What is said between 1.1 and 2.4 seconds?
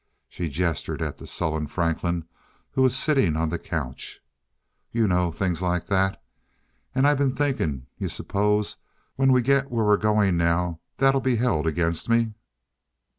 the sullen Franklin